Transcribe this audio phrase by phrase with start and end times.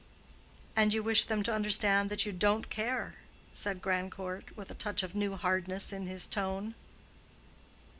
[0.75, 3.17] "And you wish them to understand that you don't care?"
[3.51, 6.73] said Grandcourt, with a touch of new hardness in his tone.